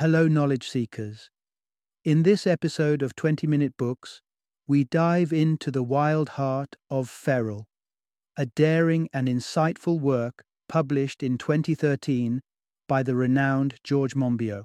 [0.00, 1.28] Hello, knowledge seekers.
[2.06, 4.22] In this episode of 20 Minute Books,
[4.66, 7.66] we dive into the wild heart of Feral,
[8.34, 12.40] a daring and insightful work published in 2013
[12.88, 14.64] by the renowned George Monbiot.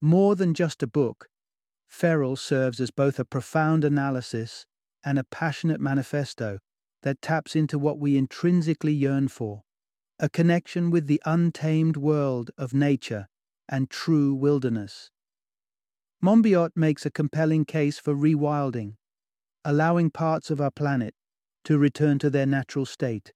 [0.00, 1.26] More than just a book,
[1.88, 4.64] Feral serves as both a profound analysis
[5.04, 6.60] and a passionate manifesto
[7.02, 9.62] that taps into what we intrinsically yearn for
[10.20, 13.26] a connection with the untamed world of nature
[13.68, 15.10] and true wilderness.
[16.22, 18.94] Monbiot makes a compelling case for rewilding,
[19.64, 21.14] allowing parts of our planet
[21.64, 23.32] to return to their natural state,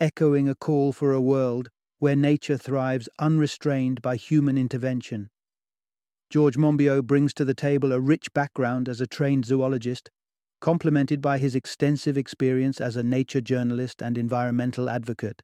[0.00, 1.68] echoing a call for a world
[1.98, 5.30] where nature thrives unrestrained by human intervention.
[6.30, 10.10] George Monbiot brings to the table a rich background as a trained zoologist,
[10.60, 15.42] complemented by his extensive experience as a nature journalist and environmental advocate.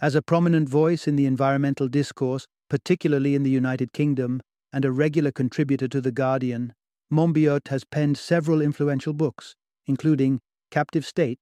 [0.00, 4.40] As a prominent voice in the environmental discourse, particularly in the United Kingdom,
[4.72, 6.74] and a regular contributor to The Guardian,
[7.10, 11.38] Monbiot has penned several influential books, including Captive State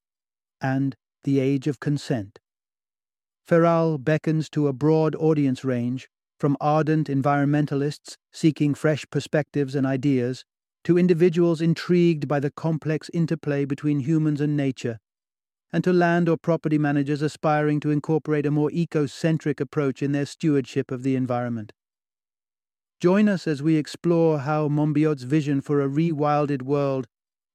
[0.61, 2.39] and The Age of Consent.
[3.45, 10.45] Feral beckons to a broad audience range, from ardent environmentalists seeking fresh perspectives and ideas
[10.85, 14.99] to individuals intrigued by the complex interplay between humans and nature
[15.73, 20.27] and to land or property managers aspiring to incorporate a more eco-centric approach in their
[20.27, 21.73] stewardship of the environment.
[23.01, 27.07] Join us as we explore how Monbiot's vision for a rewilded world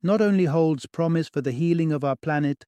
[0.04, 2.66] not only holds promise for the healing of our planet,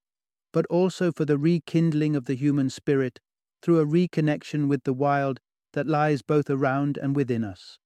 [0.51, 3.19] but also for the rekindling of the human spirit
[3.61, 5.39] through a reconnection with the wild
[5.73, 7.79] that lies both around and within us.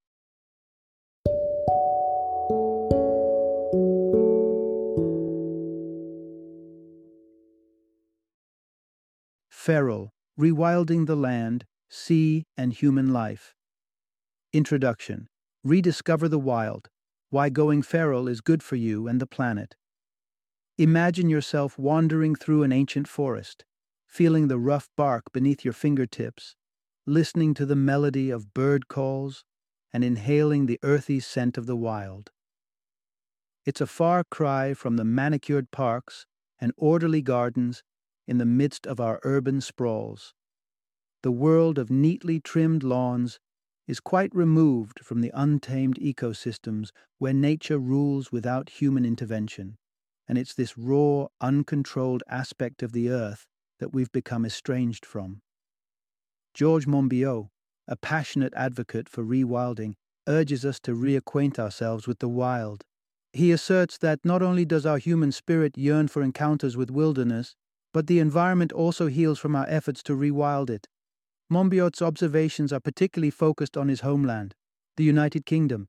[9.68, 13.54] Feral, Rewilding the Land, Sea, and Human Life.
[14.54, 15.28] Introduction
[15.62, 16.88] Rediscover the Wild
[17.32, 19.76] Why Going Feral is Good for You and the Planet.
[20.78, 23.66] Imagine yourself wandering through an ancient forest,
[24.08, 26.56] feeling the rough bark beneath your fingertips,
[27.06, 29.44] listening to the melody of bird calls,
[29.92, 32.32] and inhaling the earthy scent of the wild.
[33.66, 36.26] It's a far cry from the manicured parks
[36.58, 37.84] and orderly gardens
[38.28, 40.34] in the midst of our urban sprawls.
[41.24, 43.40] The world of neatly trimmed lawns
[43.88, 49.78] is quite removed from the untamed ecosystems where nature rules without human intervention,
[50.28, 53.48] and it's this raw, uncontrolled aspect of the earth
[53.80, 55.42] that we've become estranged from.
[56.54, 57.50] George Monbiot,
[57.88, 59.94] a passionate advocate for rewilding,
[60.28, 62.84] urges us to reacquaint ourselves with the wild.
[63.32, 67.56] He asserts that not only does our human spirit yearn for encounters with wilderness,
[67.94, 70.88] but the environment also heals from our efforts to rewild it.
[71.50, 74.54] Monbiot's observations are particularly focused on his homeland,
[74.98, 75.88] the United Kingdom,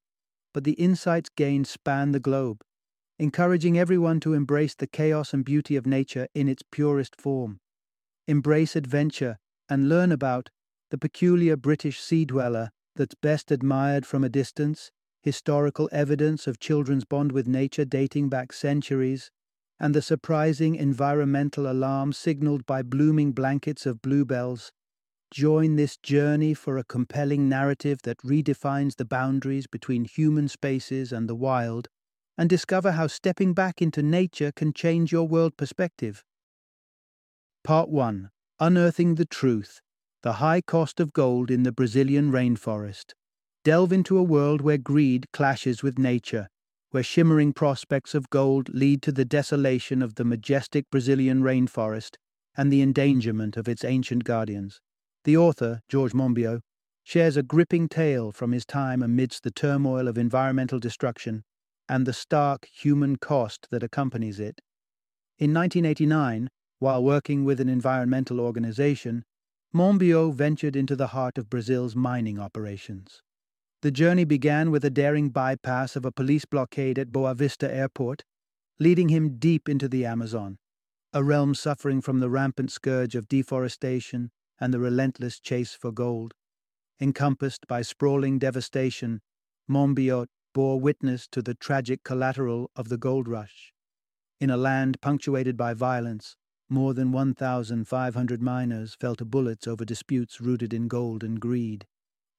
[0.54, 2.62] but the insights gained span the globe,
[3.18, 7.58] encouraging everyone to embrace the chaos and beauty of nature in its purest form.
[8.28, 9.38] Embrace adventure
[9.68, 10.50] and learn about
[10.90, 14.90] the peculiar British sea dweller that's best admired from a distance,
[15.22, 19.30] historical evidence of children's bond with nature dating back centuries,
[19.80, 24.72] and the surprising environmental alarm signaled by blooming blankets of bluebells,
[25.30, 31.28] join this journey for a compelling narrative that redefines the boundaries between human spaces and
[31.28, 31.88] the wild,
[32.36, 36.24] and discover how stepping back into nature can change your world perspective.
[37.64, 39.80] Part 1 Unearthing the Truth
[40.22, 43.12] The High Cost of Gold in the Brazilian Rainforest.
[43.64, 46.48] Delve into a world where greed clashes with nature
[46.90, 52.16] where shimmering prospects of gold lead to the desolation of the majestic Brazilian rainforest
[52.56, 54.80] and the endangerment of its ancient guardians.
[55.24, 56.60] The author, George Monbiot,
[57.04, 61.44] shares a gripping tale from his time amidst the turmoil of environmental destruction
[61.88, 64.60] and the stark human cost that accompanies it.
[65.38, 69.24] In 1989, while working with an environmental organization,
[69.74, 73.22] Monbiot ventured into the heart of Brazil's mining operations.
[73.80, 78.24] The journey began with a daring bypass of a police blockade at Boa Vista Airport,
[78.80, 80.58] leading him deep into the Amazon,
[81.12, 86.34] a realm suffering from the rampant scourge of deforestation and the relentless chase for gold.
[87.00, 89.20] Encompassed by sprawling devastation,
[89.70, 93.72] Monbiot bore witness to the tragic collateral of the gold rush.
[94.40, 96.36] In a land punctuated by violence,
[96.68, 101.86] more than 1,500 miners fell to bullets over disputes rooted in gold and greed.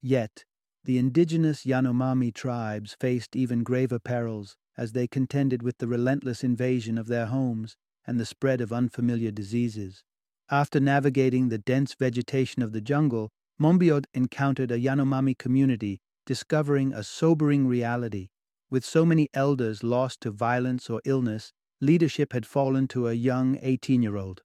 [0.01, 0.44] Yet,
[0.84, 6.98] the indigenous Yanomami tribes faced even graver perils as they contended with the relentless invasion
[6.98, 7.76] of their homes
[8.08, 10.04] and the spread of unfamiliar diseases.
[10.50, 13.30] After navigating the dense vegetation of the jungle,
[13.60, 18.30] Monbiot encountered a Yanomami community discovering a sobering reality.
[18.70, 23.58] With so many elders lost to violence or illness, leadership had fallen to a young
[23.62, 24.44] 18 year old.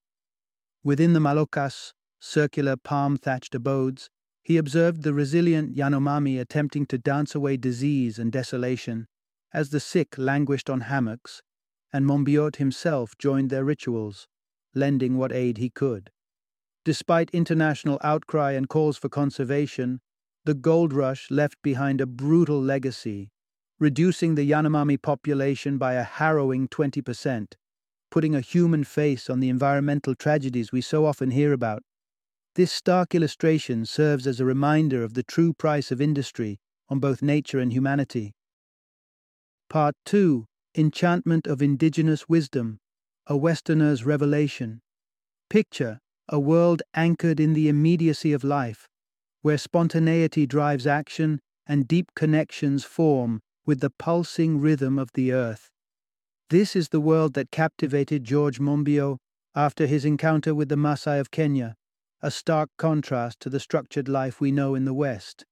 [0.82, 4.10] Within the Malokas, circular palm thatched abodes,
[4.44, 9.06] he observed the resilient Yanomami attempting to dance away disease and desolation,
[9.54, 11.42] as the sick languished on hammocks,
[11.92, 14.28] and Monbiot himself joined their rituals,
[14.74, 16.10] lending what aid he could.
[16.84, 20.00] Despite international outcry and calls for conservation,
[20.44, 23.30] the gold rush left behind a brutal legacy,
[23.78, 27.54] reducing the Yanomami population by a harrowing 20%,
[28.10, 31.82] putting a human face on the environmental tragedies we so often hear about.
[32.54, 37.20] This stark illustration serves as a reminder of the true price of industry on both
[37.20, 38.32] nature and humanity.
[39.68, 40.46] Part 2
[40.76, 42.78] Enchantment of Indigenous Wisdom
[43.26, 44.82] A Westerner's Revelation.
[45.50, 45.98] Picture
[46.28, 48.88] a world anchored in the immediacy of life,
[49.42, 55.70] where spontaneity drives action and deep connections form with the pulsing rhythm of the earth.
[56.48, 59.18] This is the world that captivated George Monbiot
[59.54, 61.74] after his encounter with the Maasai of Kenya,
[62.24, 65.44] a stark contrast to the structured life we know in the West.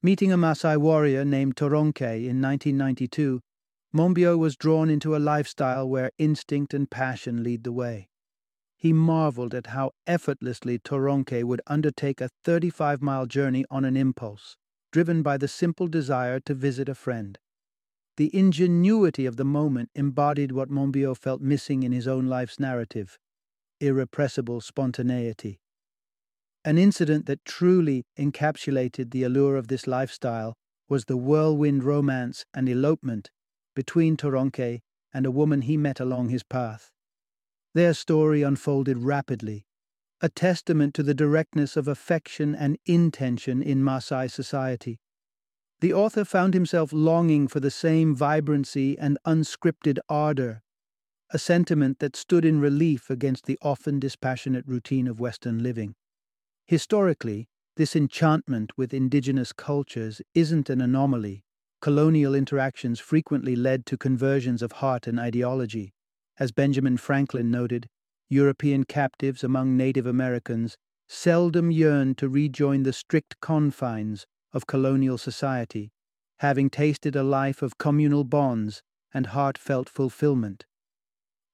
[0.00, 3.40] Meeting a Maasai warrior named Toronke in 1992,
[3.92, 8.08] Monbiot was drawn into a lifestyle where instinct and passion lead the way.
[8.76, 14.56] He marveled at how effortlessly Toronke would undertake a 35 mile journey on an impulse,
[14.92, 17.40] driven by the simple desire to visit a friend.
[18.18, 23.18] The ingenuity of the moment embodied what Monbiot felt missing in his own life's narrative
[23.80, 25.58] irrepressible spontaneity.
[26.64, 30.54] An incident that truly encapsulated the allure of this lifestyle
[30.88, 33.30] was the whirlwind romance and elopement
[33.74, 34.80] between Toronke
[35.12, 36.92] and a woman he met along his path.
[37.74, 39.66] Their story unfolded rapidly,
[40.20, 45.00] a testament to the directness of affection and intention in Maasai society.
[45.80, 50.62] The author found himself longing for the same vibrancy and unscripted ardor,
[51.30, 55.96] a sentiment that stood in relief against the often dispassionate routine of Western living.
[56.72, 61.44] Historically, this enchantment with indigenous cultures isn't an anomaly.
[61.82, 65.92] Colonial interactions frequently led to conversions of heart and ideology.
[66.38, 67.88] As Benjamin Franklin noted,
[68.30, 70.78] European captives among Native Americans
[71.10, 74.24] seldom yearned to rejoin the strict confines
[74.54, 75.92] of colonial society,
[76.38, 78.82] having tasted a life of communal bonds
[79.12, 80.64] and heartfelt fulfillment.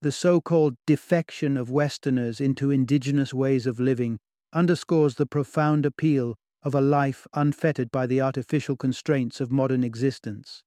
[0.00, 4.20] The so called defection of Westerners into indigenous ways of living
[4.52, 10.62] underscores the profound appeal of a life unfettered by the artificial constraints of modern existence.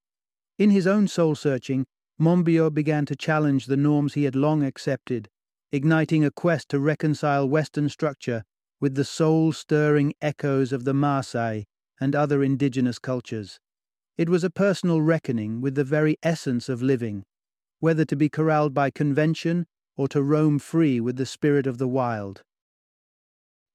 [0.58, 1.86] In his own soul searching,
[2.20, 5.28] Monbiot began to challenge the norms he had long accepted,
[5.72, 8.44] igniting a quest to reconcile Western structure
[8.80, 11.66] with the soul stirring echoes of the Maasai
[12.00, 13.60] and other indigenous cultures.
[14.18, 17.24] It was a personal reckoning with the very essence of living,
[17.80, 21.88] whether to be corralled by convention or to roam free with the spirit of the
[21.88, 22.44] wild.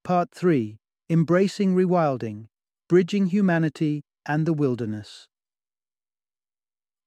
[0.07, 2.45] Part 3 Embracing Rewilding
[2.87, 5.27] Bridging Humanity and the Wilderness.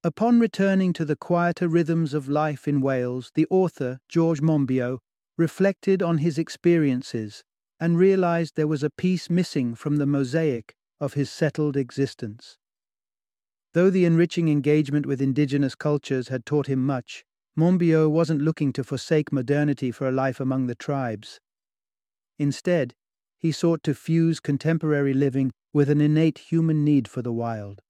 [0.04, 4.98] Upon returning to the quieter rhythms of life in Wales, the author, George Monbiot,
[5.38, 7.42] reflected on his experiences
[7.80, 12.58] and realized there was a piece missing from the mosaic of his settled existence.
[13.72, 17.24] Though the enriching engagement with indigenous cultures had taught him much,
[17.56, 21.40] Monbiot wasn't looking to forsake modernity for a life among the tribes.
[22.40, 22.94] Instead,
[23.38, 27.82] he sought to fuse contemporary living with an innate human need for the wild.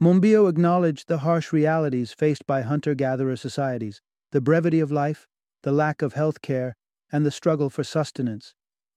[0.00, 5.28] Monbiot acknowledged the harsh realities faced by hunter gatherer societies the brevity of life,
[5.64, 6.74] the lack of health care,
[7.12, 8.54] and the struggle for sustenance.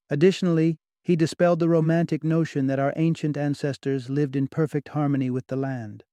[0.09, 5.47] Additionally, he dispelled the romantic notion that our ancient ancestors lived in perfect harmony with
[5.47, 6.05] the land.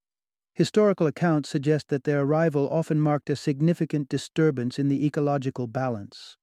[0.53, 6.35] Historical accounts suggest that their arrival often marked a significant disturbance in the ecological balance.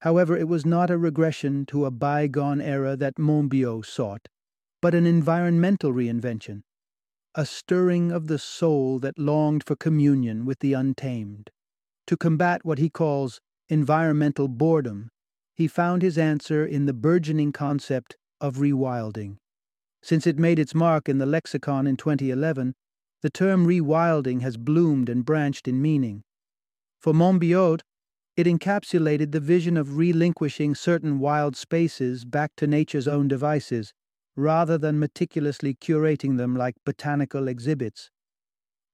[0.00, 4.28] However, it was not a regression to a bygone era that Monbiot sought,
[4.82, 6.62] but an environmental reinvention,
[7.34, 11.50] a stirring of the soul that longed for communion with the untamed.
[12.06, 15.10] To combat what he calls environmental boredom,
[15.54, 19.38] he found his answer in the burgeoning concept of rewilding.
[20.02, 22.74] Since it made its mark in the lexicon in 2011,
[23.22, 26.22] the term rewilding has bloomed and branched in meaning.
[27.00, 27.82] For Monbiot,
[28.36, 33.94] it encapsulated the vision of relinquishing certain wild spaces back to nature's own devices,
[34.36, 38.10] rather than meticulously curating them like botanical exhibits.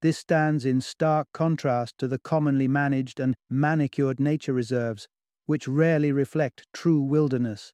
[0.02, 5.08] This stands in stark contrast to the commonly managed and manicured nature reserves,
[5.46, 7.72] which rarely reflect true wilderness.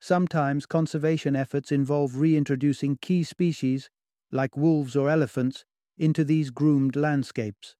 [0.00, 3.90] Sometimes conservation efforts involve reintroducing key species
[4.32, 5.64] like wolves or elephants,
[5.98, 7.76] into these groomed landscapes.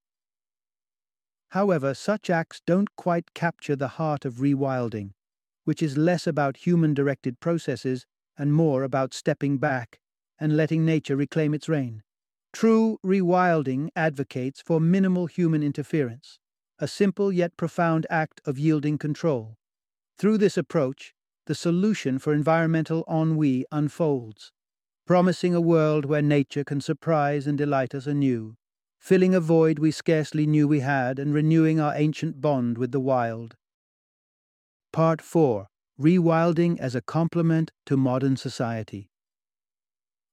[1.51, 5.13] However, such acts don't quite capture the heart of rewilding,
[5.65, 9.99] which is less about human directed processes and more about stepping back
[10.39, 12.03] and letting nature reclaim its reign.
[12.53, 16.39] True rewilding advocates for minimal human interference,
[16.79, 19.57] a simple yet profound act of yielding control.
[20.19, 21.15] Through this approach,
[21.47, 24.53] the solution for environmental ennui unfolds,
[25.07, 28.58] promising a world where nature can surprise and delight us anew,
[28.99, 33.01] filling a void we scarcely knew we had and renewing our ancient bond with the
[33.01, 33.57] wild.
[34.93, 35.67] Part 4
[36.01, 39.11] Rewilding as a Complement to Modern Society.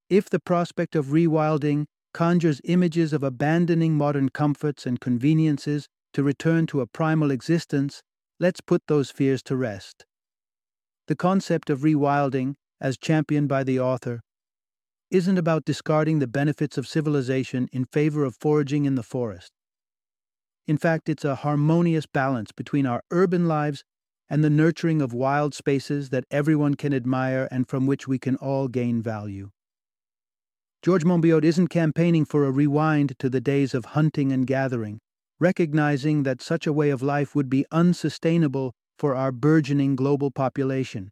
[0.09, 6.67] If the prospect of rewilding conjures images of abandoning modern comforts and conveniences to return
[6.67, 8.03] to a primal existence,
[8.39, 10.05] let's put those fears to rest.
[11.07, 14.21] The concept of rewilding, as championed by the author,
[15.11, 19.51] isn't about discarding the benefits of civilization in favor of foraging in the forest.
[20.67, 23.83] In fact, it's a harmonious balance between our urban lives
[24.29, 28.35] and the nurturing of wild spaces that everyone can admire and from which we can
[28.37, 29.51] all gain value.
[30.81, 34.99] George Monbiot isn't campaigning for a rewind to the days of hunting and gathering,
[35.39, 41.11] recognizing that such a way of life would be unsustainable for our burgeoning global population.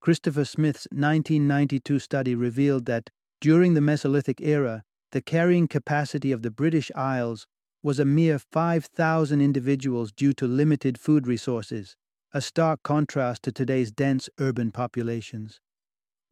[0.00, 6.50] Christopher Smith's 1992 study revealed that during the Mesolithic era, the carrying capacity of the
[6.50, 7.46] British Isles
[7.82, 11.96] was a mere 5,000 individuals due to limited food resources,
[12.34, 15.60] a stark contrast to today's dense urban populations.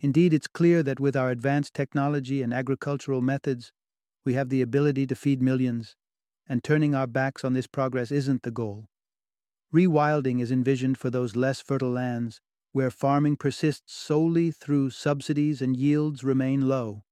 [0.01, 3.73] Indeed, it's clear that with our advanced technology and agricultural methods,
[4.25, 5.95] we have the ability to feed millions,
[6.49, 8.89] and turning our backs on this progress isn't the goal.
[9.73, 12.41] Rewilding is envisioned for those less fertile lands
[12.77, 17.03] where farming persists solely through subsidies and yields remain low.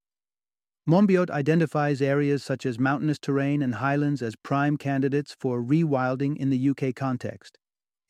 [0.87, 6.51] Monbiot identifies areas such as mountainous terrain and highlands as prime candidates for rewilding in
[6.51, 7.57] the UK context.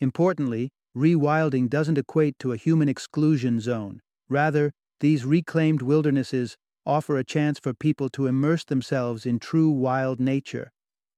[0.01, 4.01] Importantly, rewilding doesn't equate to a human exclusion zone.
[4.27, 10.19] Rather, these reclaimed wildernesses offer a chance for people to immerse themselves in true wild
[10.19, 10.73] nature.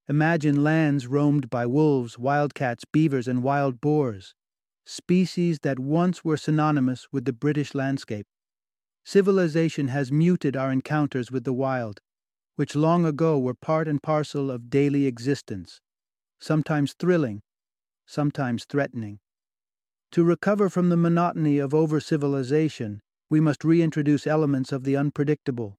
[0.08, 4.36] Imagine lands roamed by wolves, wildcats, beavers, and wild boars,
[4.90, 8.26] species that once were synonymous with the British landscape.
[9.04, 12.00] Civilization has muted our encounters with the wild,
[12.56, 15.82] which long ago were part and parcel of daily existence,
[16.40, 17.42] sometimes thrilling,
[18.06, 19.20] sometimes threatening.
[20.12, 25.78] To recover from the monotony of over civilization, we must reintroduce elements of the unpredictable.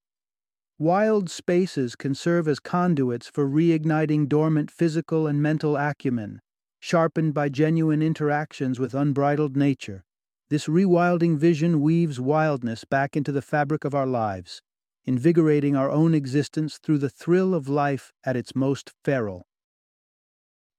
[0.78, 6.40] Wild spaces can serve as conduits for reigniting dormant physical and mental acumen,
[6.80, 10.04] sharpened by genuine interactions with unbridled nature.
[10.50, 14.62] This rewilding vision weaves wildness back into the fabric of our lives,
[15.04, 19.46] invigorating our own existence through the thrill of life at its most feral.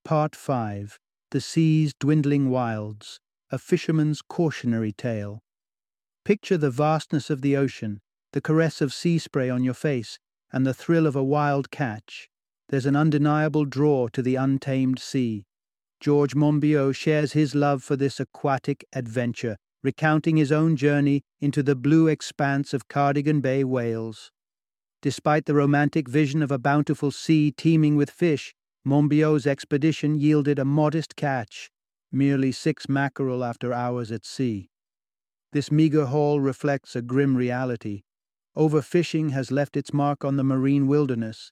[0.03, 0.99] Part 5
[1.31, 3.19] The Sea's Dwindling Wilds
[3.51, 5.41] a fisherman's cautionary tale.
[6.23, 7.99] Picture the vastness of the ocean,
[8.33, 10.19] the caress of sea spray on your face,
[10.51, 12.29] and the thrill of a wild catch.
[12.69, 15.45] There's an undeniable draw to the untamed sea.
[15.99, 21.75] George Monbiot shares his love for this aquatic adventure, recounting his own journey into the
[21.75, 24.31] blue expanse of Cardigan Bay, Wales.
[25.01, 28.53] Despite the romantic vision of a bountiful sea teeming with fish,
[28.85, 31.69] Monbiot's expedition yielded a modest catch,
[32.11, 34.69] merely six mackerel after hours at sea.
[35.51, 38.03] This meager haul reflects a grim reality.
[38.57, 41.51] Overfishing has left its mark on the marine wilderness,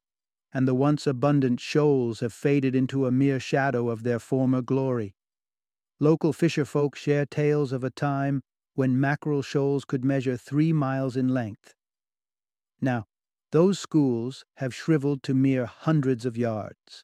[0.53, 5.15] and the once abundant shoals have faded into a mere shadow of their former glory.
[5.99, 8.41] Local fisherfolk share tales of a time
[8.75, 11.73] when mackerel shoals could measure three miles in length.
[12.79, 13.07] Now,
[13.51, 17.03] those schools have shriveled to mere hundreds of yards.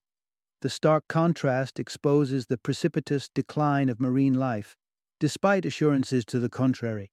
[0.62, 4.76] The stark contrast exposes the precipitous decline of marine life,
[5.20, 7.12] despite assurances to the contrary.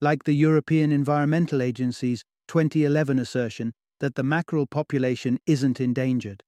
[0.00, 6.42] Like the European Environmental Agency's 2011 assertion that the mackerel population isn't endangered.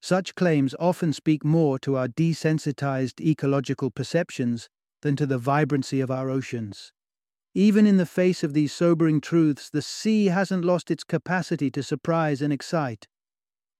[0.00, 4.68] Such claims often speak more to our desensitized ecological perceptions
[5.02, 6.92] than to the vibrancy of our oceans.
[7.54, 11.82] Even in the face of these sobering truths, the sea hasn't lost its capacity to
[11.82, 13.06] surprise and excite.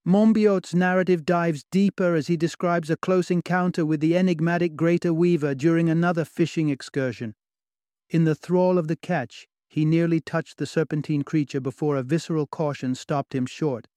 [0.05, 5.55] Monbiot's narrative dives deeper as he describes a close encounter with the enigmatic Greater Weever
[5.55, 7.35] during another fishing excursion.
[8.09, 12.45] In the thrall of the catch, he nearly touched the serpentine creature before a visceral
[12.45, 13.87] caution stopped him short.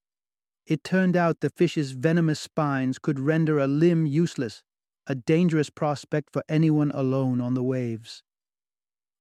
[0.64, 4.62] It turned out the fish's venomous spines could render a limb useless,
[5.06, 8.22] a dangerous prospect for anyone alone on the waves.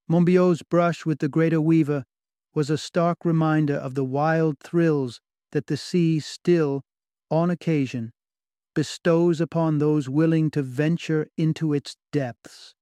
[0.08, 2.06] Monbiot's brush with the Greater Weever
[2.54, 5.20] was a stark reminder of the wild thrills
[5.52, 6.84] that the sea still,
[7.30, 8.14] on occasion,
[8.74, 12.76] bestows upon those willing to venture into its depths.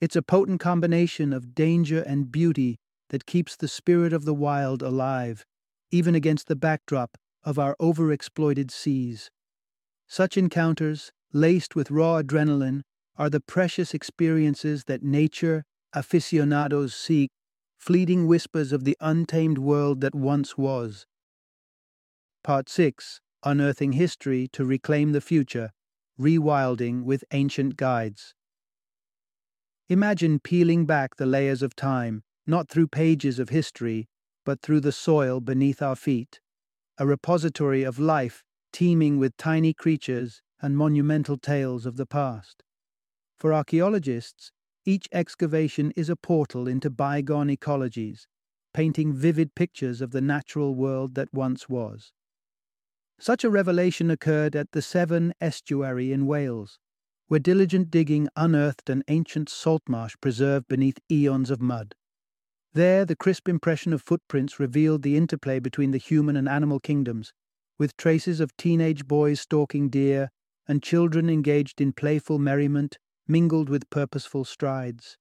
[0.00, 2.78] It's a potent combination of danger and beauty
[3.14, 5.46] that keeps the spirit of the wild alive,
[5.92, 9.30] even against the backdrop of our overexploited seas.
[10.08, 12.80] Such encounters, laced with raw adrenaline,
[13.16, 17.30] are the precious experiences that nature aficionados seek,
[17.78, 21.06] fleeting whispers of the untamed world that once was.
[22.42, 25.70] Part 6 Unearthing History to Reclaim the Future,
[26.18, 28.34] Rewilding with Ancient Guides.
[29.88, 34.08] Imagine peeling back the layers of time, not through pages of history,
[34.44, 36.40] but through the soil beneath our feet,
[36.98, 42.62] a repository of life teeming with tiny creatures and monumental tales of the past.
[43.38, 44.50] For archaeologists,
[44.84, 48.26] each excavation is a portal into bygone ecologies,
[48.72, 52.12] painting vivid pictures of the natural world that once was.
[53.18, 56.78] Such a revelation occurred at the Severn Estuary in Wales,
[57.28, 61.94] where diligent digging unearthed an ancient salt marsh preserved beneath eons of mud.
[62.74, 67.32] There, the crisp impression of footprints revealed the interplay between the human and animal kingdoms,
[67.78, 70.30] with traces of teenage boys stalking deer
[70.66, 75.16] and children engaged in playful merriment mingled with purposeful strides.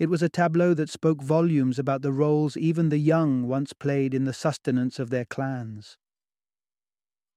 [0.00, 4.12] It was a tableau that spoke volumes about the roles even the young once played
[4.12, 5.96] in the sustenance of their clans.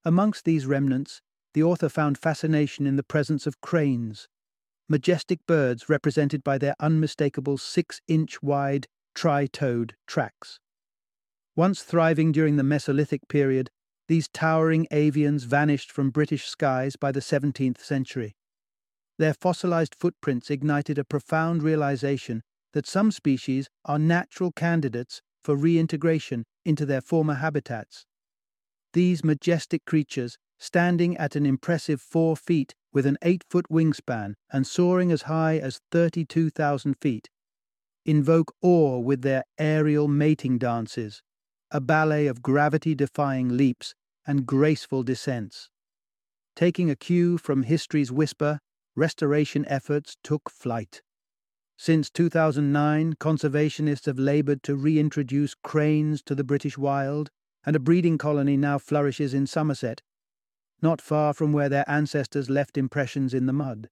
[0.04, 1.22] Amongst these remnants,
[1.54, 4.28] the author found fascination in the presence of cranes,
[4.90, 10.60] majestic birds represented by their unmistakable six inch wide tri toed tracks.
[11.56, 13.70] Once thriving during the Mesolithic period,
[14.08, 18.36] these towering avians vanished from British skies by the 17th century.
[19.18, 22.42] Their fossilized footprints ignited a profound realization
[22.74, 28.06] that some species are natural candidates for reintegration into their former habitats.
[28.94, 34.68] These majestic creatures, standing at an impressive four feet with an eight foot wingspan and
[34.68, 37.30] soaring as high as 32,000 feet,
[38.06, 41.22] invoke awe with their aerial mating dances,
[41.72, 43.94] a ballet of gravity defying leaps
[44.26, 45.70] and graceful descents.
[46.56, 48.60] Taking a cue from history's whisper,
[48.96, 51.02] restoration efforts took flight.
[51.78, 57.32] Since 2009, conservationists have laboured to reintroduce cranes to the British wild,
[57.66, 60.02] and a breeding colony now flourishes in Somerset,
[60.82, 63.90] not far from where their ancestors left impressions in the mud.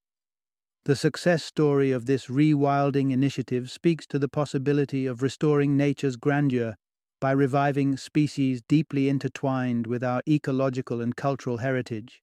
[0.85, 6.75] The success story of this rewilding initiative speaks to the possibility of restoring nature's grandeur
[7.19, 12.21] by reviving species deeply intertwined with our ecological and cultural heritage.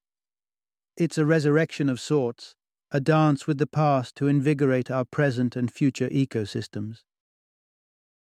[0.97, 2.55] It's a resurrection of sorts,
[2.91, 7.01] a dance with the past to invigorate our present and future ecosystems.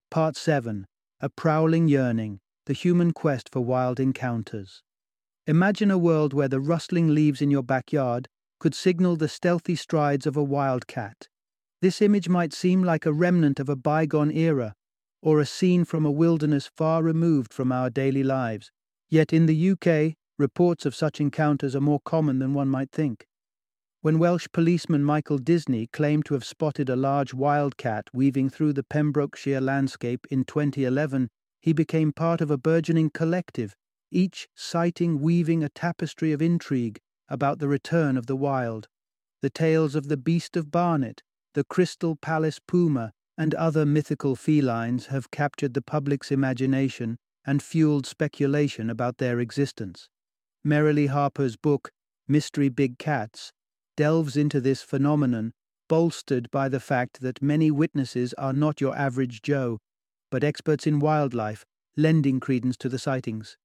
[0.10, 0.88] Part 7
[1.20, 4.82] A Prowling Yearning The Human Quest for Wild Encounters.
[5.46, 8.30] Imagine a world where the rustling leaves in your backyard
[8.62, 11.28] could signal the stealthy strides of a wildcat.
[11.82, 14.76] This image might seem like a remnant of a bygone era,
[15.20, 18.72] or a scene from a wilderness far removed from our daily lives.
[19.10, 23.26] Yet in the UK, reports of such encounters are more common than one might think.
[24.02, 28.84] When Welsh policeman Michael Disney claimed to have spotted a large wildcat weaving through the
[28.84, 31.30] Pembrokeshire landscape in 2011,
[31.62, 33.74] he became part of a burgeoning collective,
[34.12, 37.00] each sighting weaving a tapestry of intrigue
[37.32, 38.88] about the return of the wild.
[39.42, 41.24] The tales of the beast of Barnet,
[41.56, 48.06] the crystal palace puma, and other mythical felines have captured the public's imagination and fueled
[48.06, 50.10] speculation about their existence.
[50.64, 51.90] Merrily Harpur's book,
[52.28, 53.52] Mystery Big Cats,
[53.98, 55.54] delves into this phenomenon,
[55.88, 59.80] bolstered by the fact that many witnesses are not your average Joe,
[60.30, 61.66] but experts in wildlife,
[61.98, 63.58] lending credence to the sightings.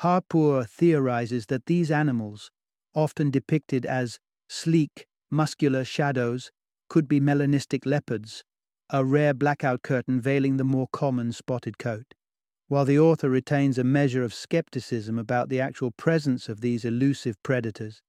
[0.00, 2.50] Harpur theorizes that these animals,
[2.94, 6.50] often depicted as sleek, muscular shadows,
[6.88, 8.44] could be melanistic leopards,
[8.90, 12.14] a rare blackout curtain veiling the more common spotted coat.
[12.68, 17.42] While the author retains a measure of skepticism about the actual presence of these elusive
[17.42, 18.02] predators,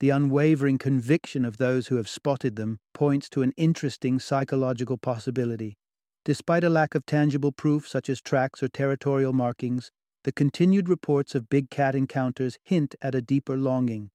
[0.00, 5.76] the unwavering conviction of those who have spotted them points to an interesting psychological possibility.
[6.24, 9.90] Despite a lack of tangible proof such as tracks or territorial markings,
[10.24, 14.10] the continued reports of big cat encounters hint at a deeper longing,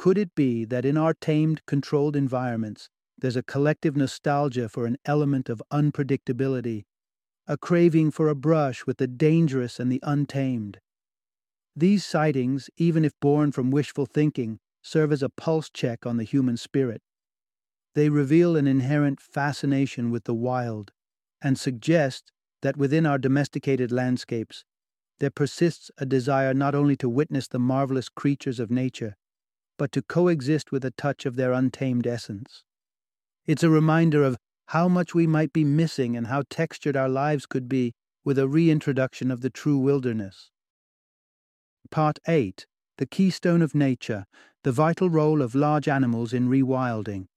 [0.00, 4.96] could it be that in our tamed, controlled environments, there's a collective nostalgia for an
[5.04, 6.84] element of unpredictability,
[7.46, 10.78] a craving for a brush with the dangerous and the untamed?
[11.76, 16.24] These sightings, even if born from wishful thinking, serve as a pulse check on the
[16.24, 17.02] human spirit.
[17.94, 20.92] They reveal an inherent fascination with the wild
[21.42, 22.32] and suggest
[22.62, 24.64] that within our domesticated landscapes,
[25.18, 29.18] there persists a desire not only to witness the marvelous creatures of nature,
[29.80, 32.64] but to coexist with a touch of their untamed essence.
[33.46, 37.46] It's a reminder of how much we might be missing and how textured our lives
[37.46, 40.50] could be with a reintroduction of the true wilderness.
[41.90, 42.66] Part 8
[42.98, 44.26] The Keystone of Nature
[44.64, 47.28] The Vital Role of Large Animals in Rewilding.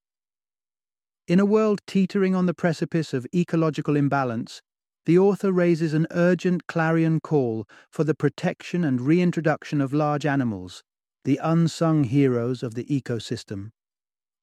[1.26, 4.62] In a world teetering on the precipice of ecological imbalance,
[5.06, 10.84] the author raises an urgent clarion call for the protection and reintroduction of large animals,
[11.24, 13.72] the unsung heroes of the ecosystem.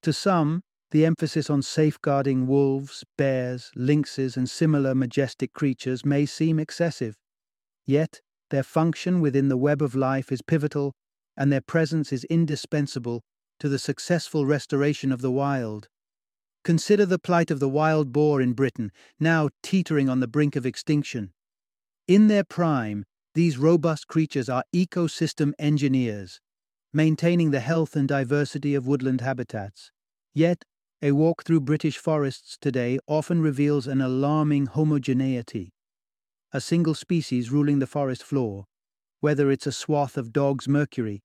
[0.02, 6.58] To some, the emphasis on safeguarding wolves, bears, lynxes, and similar majestic creatures may seem
[6.58, 7.16] excessive.
[7.86, 10.92] Yet, their function within the web of life is pivotal,
[11.36, 13.22] and their presence is indispensable
[13.60, 15.88] to the successful restoration of the wild.
[16.64, 20.66] Consider the plight of the wild boar in Britain, now teetering on the brink of
[20.66, 21.32] extinction.
[22.08, 26.40] In their prime, these robust creatures are ecosystem engineers,
[26.92, 29.92] maintaining the health and diversity of woodland habitats.
[30.34, 30.64] Yet,
[31.02, 35.72] a walk through British forests today often reveals an alarming homogeneity.
[36.52, 38.66] A single species ruling the forest floor,
[39.20, 41.22] whether it's a swath of dog's mercury,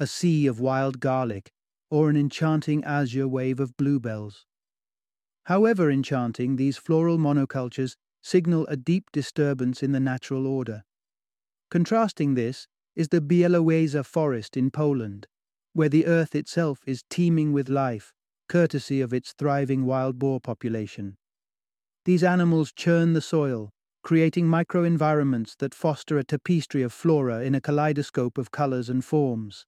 [0.00, 1.52] a sea of wild garlic,
[1.90, 4.46] or an enchanting azure wave of bluebells.
[5.44, 10.84] However enchanting, these floral monocultures signal a deep disturbance in the natural order.
[11.70, 15.26] Contrasting this is the Białowieża forest in Poland,
[15.72, 18.12] where the earth itself is teeming with life,
[18.48, 21.16] courtesy of its thriving wild boar population.
[22.04, 23.70] These animals churn the soil,
[24.02, 29.64] creating microenvironments that foster a tapestry of flora in a kaleidoscope of colors and forms.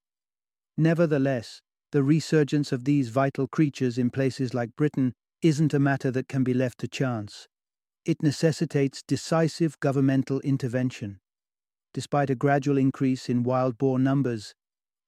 [0.76, 6.26] Nevertheless, the resurgence of these vital creatures in places like Britain isn't a matter that
[6.26, 7.46] can be left to chance.
[8.04, 11.20] It necessitates decisive governmental intervention.
[11.94, 14.52] Despite a gradual increase in wild boar numbers,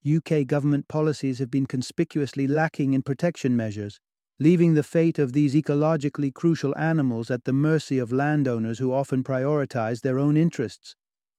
[0.06, 3.98] UK government policies have been conspicuously lacking in protection measures,
[4.38, 9.24] leaving the fate of these ecologically crucial animals at the mercy of landowners who often
[9.24, 10.94] prioritize their own interests.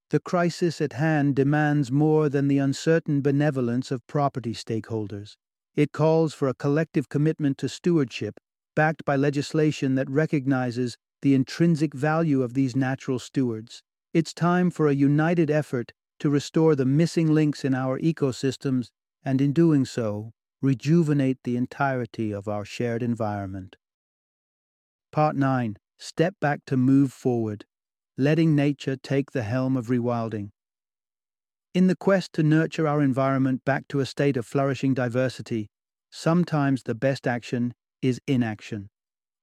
[0.09, 5.35] The crisis at hand demands more than the uncertain benevolence of property stakeholders.
[5.75, 8.35] It calls for a collective commitment to stewardship,
[8.75, 13.81] backed by legislation that recognizes the intrinsic value of these natural stewards.
[14.17, 18.89] It's time for a united effort to restore the missing links in our ecosystems
[19.23, 23.75] and, in doing so, rejuvenate the entirety of our shared environment.
[25.11, 27.65] Part 9 Step back to move forward,
[28.17, 30.49] letting nature take the helm of rewilding.
[31.75, 35.69] In the quest to nurture our environment back to a state of flourishing diversity,
[36.09, 38.89] sometimes the best action is inaction.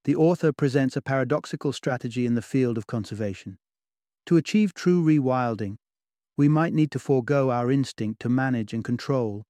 [0.02, 3.58] The author presents a paradoxical strategy in the field of conservation.
[4.26, 5.76] To achieve true rewilding,
[6.36, 9.44] we might need to forego our instinct to manage and control,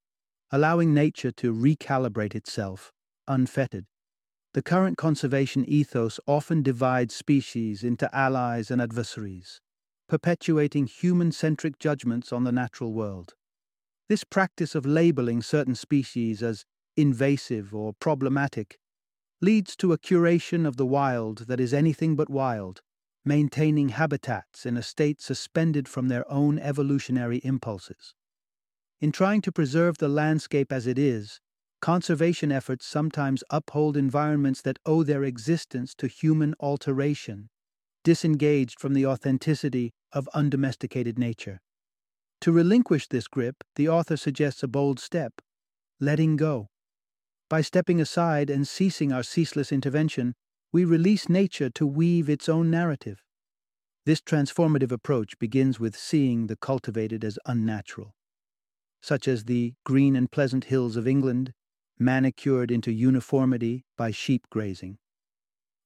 [0.51, 2.93] allowing nature to recalibrate itself,
[3.29, 3.87] unfettered.
[4.53, 9.61] The current conservation ethos often divides species into allies and adversaries,
[10.09, 13.35] perpetuating human centric judgments on the natural world.
[14.09, 16.65] This practice of labeling certain species as
[16.97, 18.79] invasive or problematic
[19.41, 22.83] leads to a curation of the wild that is anything but wild,
[23.25, 28.15] maintaining habitats in a state suspended from their own evolutionary impulses.
[29.01, 31.41] In trying to preserve the landscape as it is,
[31.81, 37.49] conservation efforts sometimes uphold environments that owe their existence to human alteration,
[38.03, 41.61] disengaged from the authenticity of undomesticated nature.
[42.43, 45.41] To relinquish this grip, the author suggests a bold step
[46.01, 46.69] letting go.
[47.49, 50.35] By stepping aside and ceasing our ceaseless intervention,
[50.75, 53.23] we release nature to weave its own narrative.
[54.07, 58.17] This transformative approach begins with seeing the cultivated as unnatural,
[59.01, 61.53] such as the green and pleasant hills of England,
[61.97, 64.99] manicured into uniformity by sheep grazing.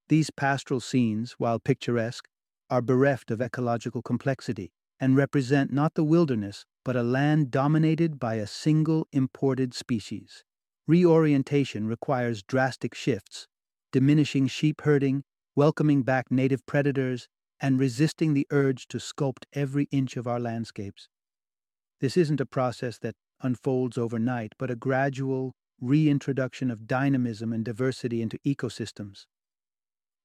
[0.09, 2.27] These pastoral scenes, while picturesque,
[2.71, 8.37] are bereft of ecological complexity and represent not the wilderness, but a land dominated by
[8.37, 10.45] a single imported species.
[10.87, 13.49] Reorientation requires drastic shifts
[13.93, 15.25] diminishing sheep herding,
[15.55, 17.29] welcoming back native predators,
[17.61, 21.09] and resisting the urge to sculpt every inch of our landscapes.
[22.01, 28.23] This isn't a process that unfolds overnight, but a gradual reintroduction of dynamism and diversity
[28.23, 29.27] into ecosystems.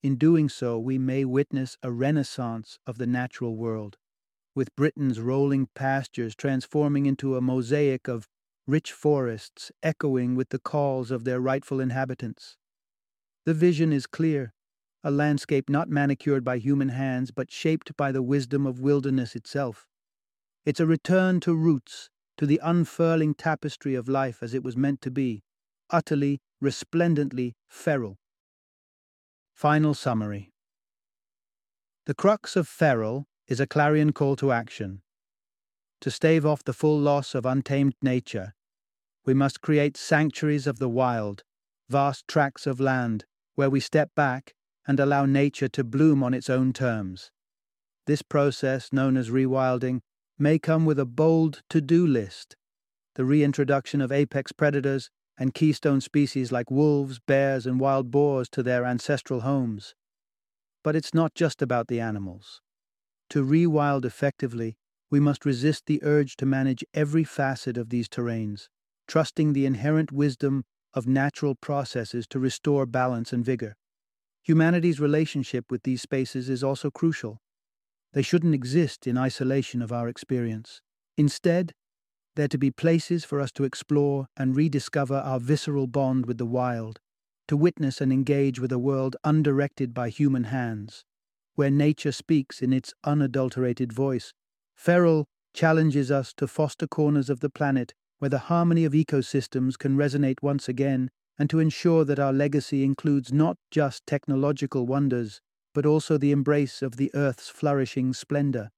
[0.01, 3.97] In doing so, we may witness a renaissance of the natural world,
[4.53, 8.27] with Britain's rolling pastures transforming into a mosaic of
[8.67, 12.57] rich forests echoing with the calls of their rightful inhabitants.
[13.45, 14.53] The vision is clear
[15.03, 19.85] a landscape not manicured by human hands but shaped by the wisdom of wilderness itself.
[20.65, 25.01] It's a return to roots, to the unfurling tapestry of life as it was meant
[25.01, 25.43] to be,
[25.89, 28.17] utterly, resplendently feral.
[29.53, 30.53] Final summary
[32.05, 35.01] The crux of feral is a clarion call to action.
[35.99, 38.53] To stave off the full loss of untamed nature,
[39.25, 41.43] we must create sanctuaries of the wild,
[41.89, 43.25] vast tracts of land
[43.55, 44.53] where we step back
[44.87, 47.31] and allow nature to bloom on its own terms.
[48.05, 50.01] This process, known as rewilding,
[50.37, 52.55] may come with a bold to do list
[53.15, 58.63] the reintroduction of apex predators and keystone species like wolves, bears, and wild boars to
[58.63, 59.95] their ancestral homes.
[60.83, 62.61] But it's not just about the animals.
[63.29, 64.77] To rewild effectively,
[65.09, 68.67] we must resist the urge to manage every facet of these terrains,
[69.07, 73.75] trusting the inherent wisdom of natural processes to restore balance and vigor.
[74.43, 77.39] Humanity's relationship with these spaces is also crucial.
[78.13, 80.81] They shouldn't exist in isolation of our experience.
[81.17, 81.73] Instead,
[82.35, 86.45] they're to be places for us to explore and rediscover our visceral bond with the
[86.45, 86.99] wild,
[87.47, 91.05] to witness and engage with a world undirected by human hands,
[91.55, 94.33] where nature speaks in its unadulterated voice.
[94.75, 99.97] Feral challenges us to foster corners of the planet where the harmony of ecosystems can
[99.97, 105.41] resonate once again and to ensure that our legacy includes not just technological wonders,
[105.73, 108.69] but also the embrace of the Earth's flourishing splendor.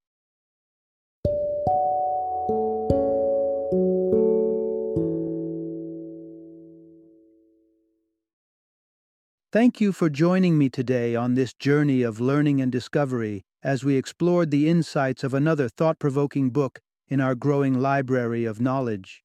[9.51, 13.95] Thank you for joining me today on this journey of learning and discovery as we
[13.95, 19.24] explored the insights of another thought provoking book in our growing library of knowledge.